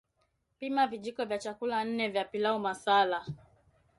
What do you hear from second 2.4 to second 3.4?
masala